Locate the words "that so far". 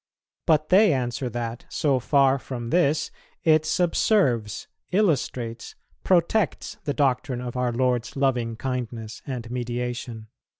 1.29-2.39